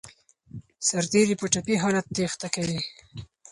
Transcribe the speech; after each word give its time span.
سرتیري 0.89 1.35
په 1.39 1.45
ټپي 1.53 1.75
حالت 1.83 2.05
تېښته 2.15 2.47
کوي. 2.55 2.79